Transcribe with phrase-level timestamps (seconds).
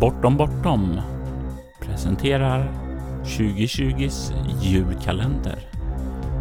[0.00, 1.00] Bortom Bortom
[1.80, 2.72] presenterar
[3.24, 5.58] 2020s julkalender.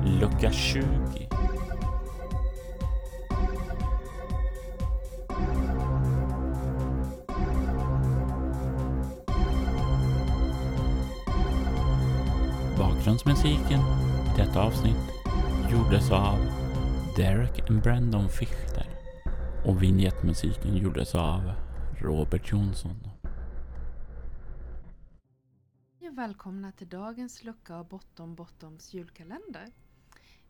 [0.06, 0.84] Lucka 20.
[12.78, 14.96] Bakgrundsmusiken i detta avsnitt
[15.72, 16.38] gjordes av
[17.16, 18.86] Derek and Brandon Fichter
[19.66, 21.52] och vignettmusiken gjordes av
[22.02, 23.09] Robert Jonsson.
[26.20, 29.72] Välkomna till dagens lucka av Bottom Bottoms julkalender.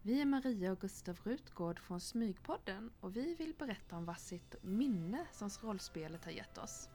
[0.02, 5.26] Vi är Maria och Gustav Rutgård från Smygpodden och vi vill berätta om varsitt minne
[5.32, 6.90] som rollspelet har gett oss.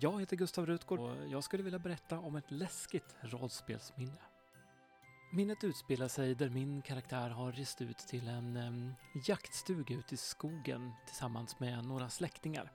[0.00, 4.22] Jag heter Gustav Rutgård och jag skulle vilja berätta om ett läskigt rollspelsminne.
[5.32, 8.94] Minnet utspelar sig där min karaktär har rest ut till en um,
[9.26, 12.72] jaktstuga ute i skogen tillsammans med några släktingar.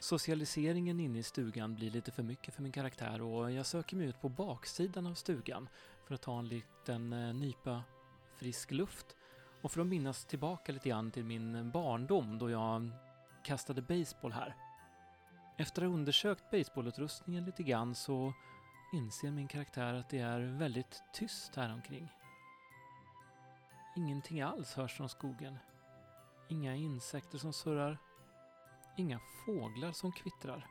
[0.00, 4.06] Socialiseringen inne i stugan blir lite för mycket för min karaktär och jag söker mig
[4.06, 5.68] ut på baksidan av stugan
[6.06, 7.82] för att ta en liten eh, nypa
[8.36, 9.16] frisk luft
[9.62, 12.90] och för att minnas tillbaka lite grann till min barndom då jag
[13.44, 14.56] kastade baseball här.
[15.58, 18.32] Efter att ha undersökt baseballutrustningen lite grann så
[18.92, 22.12] inser min karaktär att det är väldigt tyst här omkring.
[23.96, 25.58] Ingenting alls hörs från skogen.
[26.48, 27.98] Inga insekter som surrar.
[28.96, 30.66] Inga fåglar som kvittrar.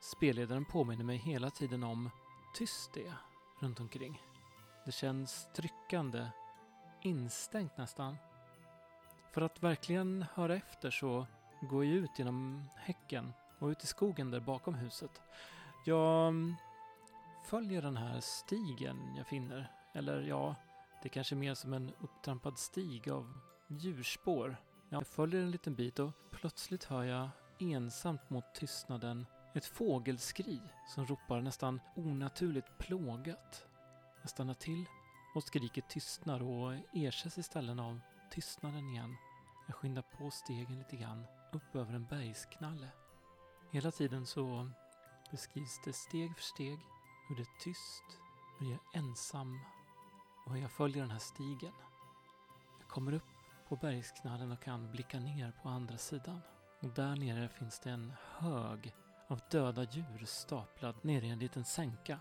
[0.00, 2.10] Spelledaren påminner mig hela tiden om
[2.54, 3.16] tyst det är
[3.60, 4.22] runt omkring.
[4.86, 6.26] Det känns tryckande,
[7.02, 8.16] instängt nästan.
[9.32, 11.26] För att verkligen höra efter så
[11.60, 15.22] går jag ut genom häcken och ut i skogen där bakom huset.
[15.84, 16.54] Jag mm,
[17.44, 19.70] följer den här stigen jag finner.
[19.92, 20.56] Eller ja,
[21.02, 24.56] det är kanske mer som en upptrampad stig av djurspår.
[24.88, 31.06] Jag följer en liten bit och plötsligt hör jag ensamt mot tystnaden ett fågelskri som
[31.06, 33.66] ropar nästan onaturligt plågat.
[34.20, 34.84] Jag stannar till
[35.34, 38.00] och skriket tystnar och ersätts istället av
[38.30, 39.16] tystnaden igen.
[39.66, 42.88] Jag skyndar på stegen lite grann upp över en bergsknalle.
[43.70, 44.70] Hela tiden så
[45.30, 46.78] beskrivs det steg för steg
[47.28, 48.04] hur det är tyst,
[48.58, 49.60] hur jag är ensam
[50.46, 51.72] och hur jag följer den här stigen.
[52.78, 53.33] Jag kommer upp
[53.68, 56.40] på bergsknallen och kan blicka ner på andra sidan.
[56.80, 58.94] Och där nere finns det en hög
[59.26, 62.20] av döda djur staplad nere i en liten sänka.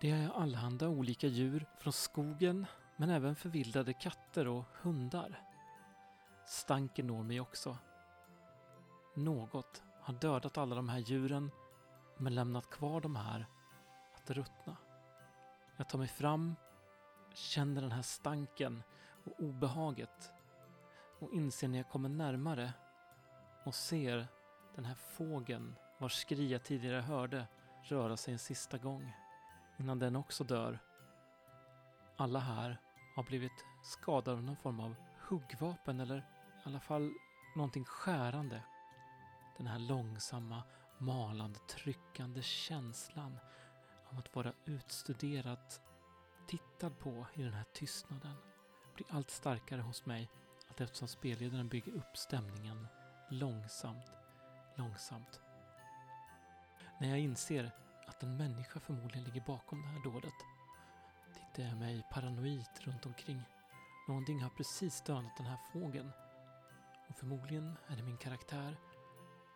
[0.00, 2.66] Det är allehanda olika djur från skogen
[2.96, 5.42] men även förvildade katter och hundar.
[6.46, 7.78] Stanken når mig också.
[9.14, 11.50] Något har dödat alla de här djuren
[12.16, 13.46] men lämnat kvar de här
[14.14, 14.76] att ruttna.
[15.76, 16.56] Jag tar mig fram,
[17.34, 18.82] känner den här stanken
[19.24, 20.32] och obehaget
[21.18, 22.72] och inser när jag kommer närmare
[23.64, 24.26] och ser
[24.74, 27.46] den här fågeln vars skri jag tidigare hörde
[27.82, 29.12] röra sig en sista gång
[29.78, 30.78] innan den också dör.
[32.16, 32.80] Alla här
[33.16, 34.96] har blivit skadade av någon form av
[35.28, 36.22] huggvapen eller i
[36.64, 37.12] alla fall
[37.56, 38.62] någonting skärande.
[39.56, 40.62] Den här långsamma
[40.98, 43.38] malande, tryckande känslan
[44.04, 45.80] av att vara utstuderat
[46.46, 48.36] tittad på i den här tystnaden
[48.94, 50.30] blir allt starkare hos mig
[50.68, 52.86] allt eftersom spelledaren bygger upp stämningen
[53.30, 54.12] långsamt,
[54.76, 55.40] långsamt.
[57.00, 57.70] När jag inser
[58.06, 60.34] att en människa förmodligen ligger bakom det här dådet
[61.34, 63.42] tittar jag mig paranoid runt omkring.
[64.08, 66.10] Någonting har precis dödat den här fågeln
[67.08, 68.76] och förmodligen är det min karaktär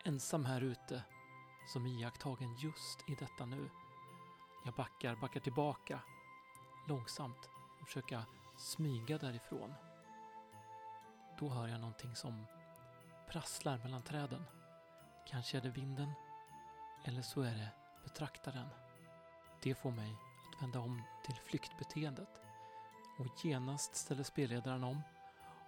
[0.05, 1.03] ensam här ute
[1.73, 3.69] som iakttagen just i detta nu.
[4.65, 5.99] Jag backar, backar tillbaka
[6.87, 7.49] långsamt
[7.81, 8.15] och försöker
[8.59, 9.73] smyga därifrån.
[11.39, 12.45] Då hör jag någonting som
[13.29, 14.45] prasslar mellan träden.
[15.27, 16.11] Kanske är det vinden
[17.03, 17.69] eller så är det
[18.03, 18.67] betraktaren.
[19.63, 20.15] Det får mig
[20.55, 22.41] att vända om till flyktbeteendet
[23.19, 25.01] och genast ställer spelledaren om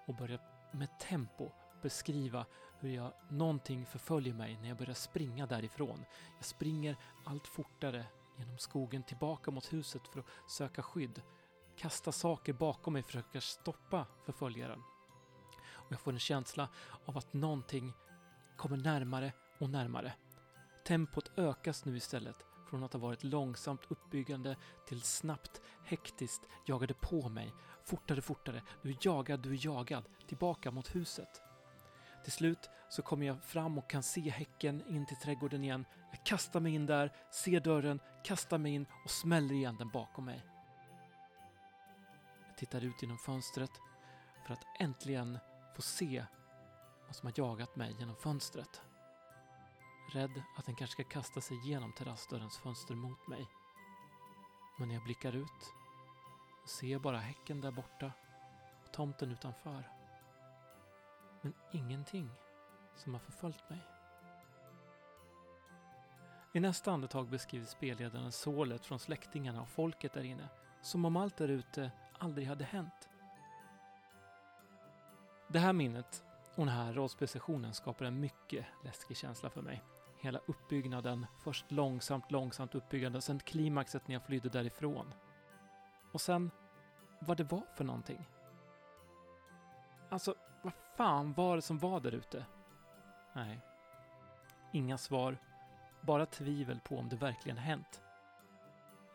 [0.06, 0.40] och börjar
[0.72, 1.50] med tempo
[1.82, 2.46] beskriva
[2.80, 6.06] hur jag, någonting förföljer mig när jag börjar springa därifrån.
[6.38, 8.06] Jag springer allt fortare
[8.38, 11.22] genom skogen tillbaka mot huset för att söka skydd.
[11.78, 14.84] Kasta saker bakom mig, försöker stoppa förföljaren.
[15.70, 16.70] Och jag får en känsla
[17.06, 17.94] av att någonting
[18.58, 20.14] kommer närmare och närmare.
[20.88, 24.56] Tempot ökas nu istället från att ha varit långsamt uppbyggande
[24.88, 27.54] till snabbt, hektiskt jagade på mig.
[27.84, 28.62] Fortare, fortare.
[28.82, 30.04] Du är jagad, du är jagad.
[30.28, 31.42] Tillbaka mot huset.
[32.24, 35.86] Till slut så kommer jag fram och kan se häcken in till trädgården igen.
[36.12, 40.26] Jag kastar mig in där, ser dörren, kastar mig in och smäller igen den bakom
[40.26, 40.44] mig.
[42.62, 43.82] Jag tittar ut genom fönstret
[44.46, 45.40] för att äntligen
[45.76, 46.26] få se
[47.06, 48.82] vad som har jagat mig genom fönstret.
[50.14, 53.48] rädd att den kanske ska kasta sig genom terrassdörrens fönster mot mig.
[54.78, 55.74] Men när jag blickar ut
[56.68, 58.12] ser jag bara häcken där borta
[58.86, 59.90] och tomten utanför.
[61.42, 62.30] Men ingenting
[62.96, 63.80] som har förföljt mig.
[66.54, 70.50] I nästa andetag beskriver spelledaren sålet från släktingarna och folket där inne
[70.82, 73.10] som om allt där ute aldrig hade hänt.
[75.48, 76.24] Det här minnet
[76.56, 79.84] och den här rollspelsessionen skapar en mycket läskig känsla för mig.
[80.22, 85.14] Hela uppbyggnaden, först långsamt, långsamt uppbyggande, sen klimaxet när jag flydde därifrån.
[86.12, 86.52] Och sen
[87.20, 88.30] vad det var för någonting.
[90.10, 92.46] Alltså, vad fan var det som var där ute?
[93.34, 93.60] Nej.
[94.72, 95.38] Inga svar,
[96.02, 98.02] bara tvivel på om det verkligen hänt.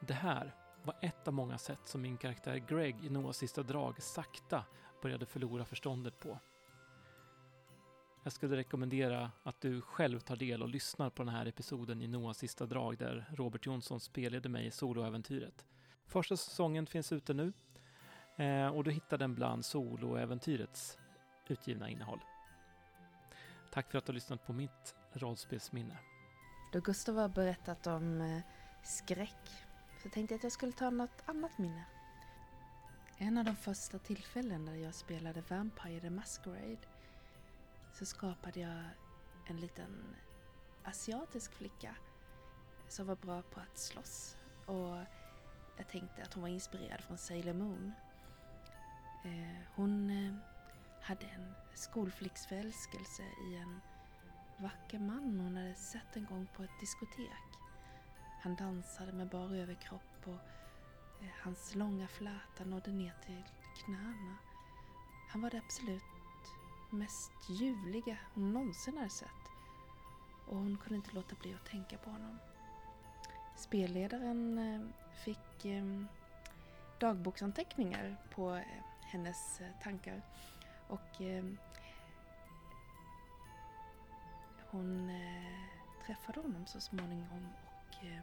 [0.00, 0.54] Det här
[0.86, 4.64] var ett av många sätt som min karaktär Greg i Noahs sista drag sakta
[5.02, 6.38] började förlora förståndet på.
[8.22, 12.06] Jag skulle rekommendera att du själv tar del och lyssnar på den här episoden i
[12.06, 15.66] Noahs sista drag där Robert Jonsson spelade mig i soloäventyret.
[16.06, 17.52] Första säsongen finns ute nu
[18.36, 20.98] eh, och du hittar den bland soloäventyrets
[21.48, 22.20] utgivna innehåll.
[23.72, 25.98] Tack för att du har lyssnat på mitt rollspelsminne.
[26.72, 28.40] Då Gustav har berättat om eh,
[28.82, 29.65] skräck
[30.06, 31.84] så tänkte jag att jag skulle ta något annat minne.
[33.18, 36.78] En av de första tillfällen där jag spelade Vampire the Masquerade
[37.92, 38.84] så skapade jag
[39.46, 40.16] en liten
[40.84, 41.96] asiatisk flicka
[42.88, 44.36] som var bra på att slåss.
[44.66, 44.96] Och
[45.76, 47.92] jag tänkte att hon var inspirerad från Sailor Moon.
[49.24, 50.34] Eh, hon eh,
[51.02, 53.80] hade en skolflicksförälskelse i en
[54.56, 57.65] vacker man hon hade sett en gång på ett diskotek.
[58.46, 60.40] Han dansade med bar överkropp och
[61.22, 63.42] eh, hans långa fläta nådde ner till
[63.84, 64.36] knäna.
[65.28, 66.02] Han var det absolut
[66.90, 69.28] mest ljuvliga hon någonsin hade sett.
[70.46, 72.38] Och hon kunde inte låta bli att tänka på honom.
[73.56, 74.80] Spelledaren eh,
[75.24, 76.08] fick ehm,
[76.98, 78.62] dagboksanteckningar på eh,
[79.02, 80.22] hennes tankar.
[80.88, 81.58] Och ehm,
[84.70, 85.10] hon
[86.06, 87.48] träffade honom så småningom
[88.02, 88.20] Eh,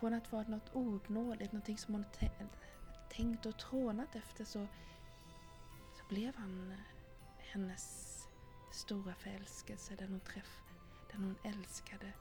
[0.00, 2.04] från att vara något ouppnåeligt, någonting som hon
[3.10, 4.66] tänkt och trånat efter så,
[5.92, 6.78] så blev han eh,
[7.38, 8.08] hennes
[8.72, 10.60] stora förälskelse, den hon träff,
[11.12, 12.12] den hon älskade,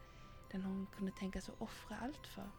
[0.51, 2.49] den hon kunde tänka sig offra allt för.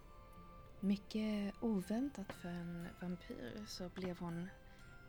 [0.81, 4.49] Mycket oväntat för en vampyr så blev hon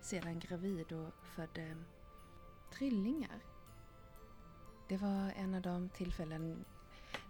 [0.01, 1.77] sedan gravid och födde
[2.73, 3.39] trillingar.
[4.87, 6.65] Det var en av de tillfällen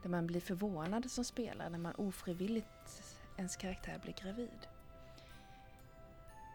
[0.03, 3.03] där man blir förvånad som spelare när man ofrivilligt
[3.37, 4.67] ens karaktär blir gravid.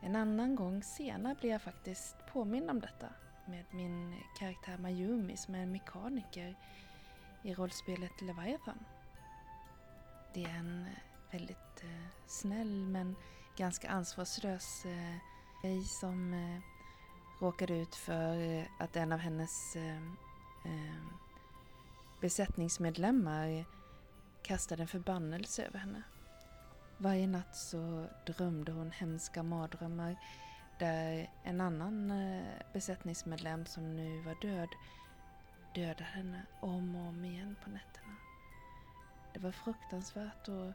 [0.02, 3.08] En annan gång senare blir jag faktiskt påmind om detta
[3.46, 6.56] med min karaktär Mayumi som är en mekaniker
[7.42, 8.84] i rollspelet Leviathan.
[10.34, 13.16] Det är en eh, väldigt eh, snäll men
[13.56, 15.16] ganska ansvarslös eh,
[15.62, 16.60] tjej som eh,
[17.40, 19.96] råkade ut för eh, att en av hennes eh,
[20.64, 21.04] eh,
[22.20, 23.64] besättningsmedlemmar
[24.42, 26.02] kastade en förbannelse över henne.
[26.98, 30.16] Varje natt så drömde hon hemska mardrömmar
[30.78, 34.68] där en annan eh, besättningsmedlem som nu var död
[35.74, 38.16] dödade henne om och om igen på nätterna.
[39.34, 40.72] Det var fruktansvärt och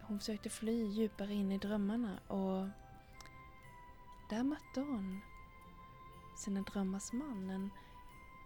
[0.00, 2.68] hon försökte fly djupare in i drömmarna och
[4.30, 5.20] där mötte hon
[6.36, 7.50] sina drömmars man.
[7.50, 7.70] En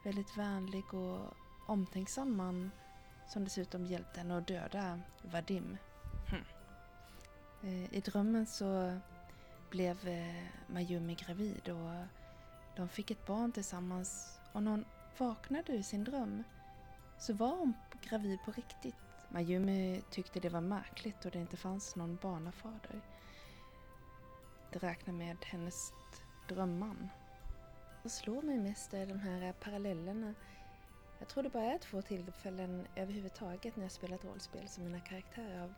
[0.04, 1.34] väldigt vänlig och
[1.70, 2.70] omtänksam man
[3.28, 5.76] som dessutom hjälpte henne att döda Vadim.
[6.30, 6.44] Hm.
[7.62, 8.98] Eh, I drömmen så
[9.70, 12.06] blev eh, Mayumi gravid och
[12.76, 14.84] de fick ett barn tillsammans och när hon
[15.18, 16.44] vaknade ur sin dröm
[17.18, 18.96] så var hon gravid på riktigt.
[19.28, 23.00] Mayumi tyckte det var märkligt och det inte fanns någon barnafader.
[24.72, 25.92] Det räknar med hennes
[26.48, 27.08] drömman.
[28.02, 30.34] Vad slår mig mest är de här parallellerna.
[31.20, 35.74] Jag tror det bara är två tillfällen överhuvudtaget när jag spelat rollspel som mina karaktärer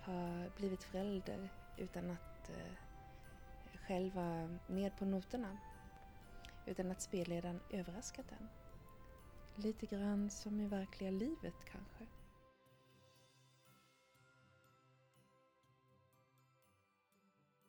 [0.00, 2.72] har blivit förälder utan att eh,
[3.86, 5.56] själv vara med på noterna.
[6.66, 8.48] Utan att spelledaren överraskat den.
[9.54, 12.06] Lite grann som i verkliga livet kanske.